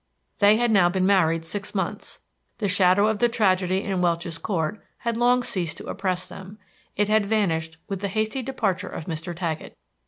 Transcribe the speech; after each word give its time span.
They 0.39 0.57
had 0.57 0.71
now 0.71 0.89
been 0.89 1.05
married 1.05 1.45
six 1.45 1.75
months. 1.75 2.17
The 2.57 2.67
shadow 2.67 3.05
of 3.05 3.19
the 3.19 3.29
tragedy 3.29 3.83
in 3.83 4.01
Welch's 4.01 4.39
Court 4.39 4.83
had 4.97 5.15
long 5.15 5.43
ceased 5.43 5.77
to 5.77 5.85
oppress 5.85 6.25
them; 6.25 6.57
it 6.95 7.07
had 7.07 7.27
vanished 7.27 7.77
with 7.87 7.99
the 7.99 8.07
hasty 8.07 8.41
departure 8.41 8.89
of 8.89 9.05
Mr. 9.05 9.35
Taggett. 9.35 9.77